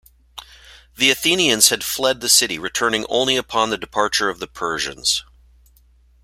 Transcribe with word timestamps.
The 0.97 1.11
Athenians 1.11 1.69
had 1.69 1.83
fled 1.83 2.21
the 2.21 2.27
city, 2.27 2.57
returning 2.57 3.05
only 3.07 3.35
upon 3.37 3.69
the 3.69 3.77
departure 3.77 4.29
of 4.29 4.39
the 4.39 4.47
Persians. 4.47 5.23